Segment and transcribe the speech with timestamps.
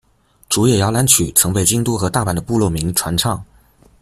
[0.49, 3.45] 竹田摇篮曲曾被京都和大阪的部落民传唱。